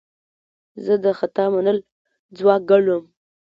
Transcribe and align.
زه 0.85 0.93
د 1.03 1.05
خطا 1.19 1.45
منل 1.53 1.77
ځواک 2.37 2.61
ګڼم. 2.69 3.03